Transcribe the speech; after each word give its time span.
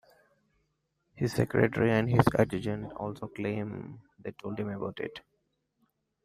His 1.13 1.33
secretary 1.33 1.91
and 1.91 2.09
his 2.09 2.25
adjutant 2.35 2.91
also 2.93 3.27
claim 3.27 4.01
they 4.17 4.31
told 4.31 4.59
him 4.59 4.69
about 4.69 4.99
it. 4.99 5.19